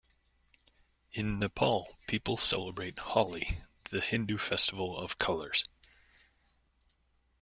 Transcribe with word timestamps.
In 1.11 1.37
Nepal, 1.37 1.99
people 2.07 2.35
celebrate 2.35 2.97
Holi, 2.97 3.59
the 3.91 4.01
Hindu 4.01 4.39
festival 4.39 4.97
of 4.97 5.19
colours. 5.19 5.69